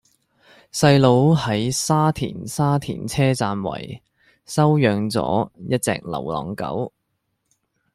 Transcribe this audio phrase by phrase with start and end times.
[0.73, 4.01] 細佬喺沙田沙田車站圍
[4.47, 6.91] 收養左一隻流浪狗